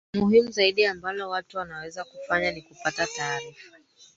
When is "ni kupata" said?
2.51-3.07